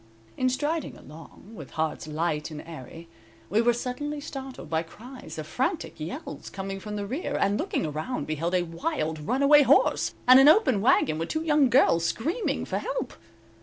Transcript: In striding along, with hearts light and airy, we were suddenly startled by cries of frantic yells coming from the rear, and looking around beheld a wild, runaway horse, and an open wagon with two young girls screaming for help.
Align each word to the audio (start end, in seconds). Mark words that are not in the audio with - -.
In 0.35 0.49
striding 0.49 0.97
along, 0.97 1.51
with 1.53 1.69
hearts 1.77 2.07
light 2.07 2.49
and 2.49 2.63
airy, 2.65 3.07
we 3.51 3.61
were 3.61 3.71
suddenly 3.71 4.19
startled 4.19 4.67
by 4.67 4.81
cries 4.81 5.37
of 5.37 5.45
frantic 5.45 5.99
yells 5.99 6.49
coming 6.49 6.79
from 6.79 6.95
the 6.95 7.05
rear, 7.05 7.37
and 7.39 7.59
looking 7.59 7.85
around 7.85 8.25
beheld 8.25 8.55
a 8.55 8.63
wild, 8.63 9.19
runaway 9.19 9.61
horse, 9.61 10.15
and 10.27 10.39
an 10.39 10.47
open 10.47 10.81
wagon 10.81 11.19
with 11.19 11.29
two 11.29 11.43
young 11.43 11.69
girls 11.69 12.03
screaming 12.03 12.65
for 12.65 12.79
help. 12.79 13.13